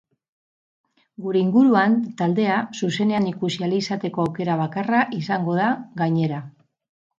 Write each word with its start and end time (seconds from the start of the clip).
Gure 1.25 1.43
inguruan 1.45 1.97
taldea 2.21 2.55
zuzenean 2.79 3.29
ikusi 3.33 3.63
ahal 3.67 3.77
izateko 3.83 4.27
aukera 4.27 4.59
bakarra 4.65 5.05
izango 5.21 5.61
da, 5.63 5.71
gainera. 6.05 6.45